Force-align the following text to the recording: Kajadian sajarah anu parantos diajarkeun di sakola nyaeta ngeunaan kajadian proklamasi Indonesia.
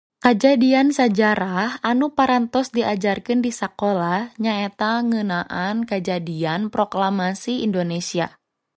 Kajadian 0.25 0.87
sajarah 0.97 1.69
anu 1.91 2.05
parantos 2.17 2.67
diajarkeun 2.77 3.39
di 3.45 3.51
sakola 3.59 4.15
nyaeta 4.43 4.91
ngeunaan 5.07 5.75
kajadian 5.89 6.61
proklamasi 6.73 7.53
Indonesia. 7.67 8.25